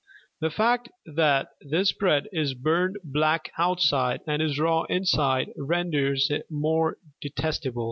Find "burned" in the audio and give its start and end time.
2.55-2.97